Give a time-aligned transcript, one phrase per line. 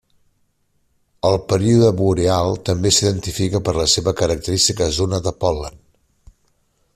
[1.29, 5.79] El període boreal també s'identifica per la seva característica zona de pol·len.